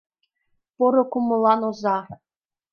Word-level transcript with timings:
Поро 0.75 1.03
кумылан 1.11 1.59
оза! 1.69 1.97